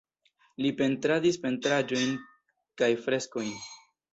Li 0.65 0.71
pentradis 0.79 1.37
pentraĵojn 1.45 2.17
kaj 2.83 2.91
freskojn. 3.07 3.57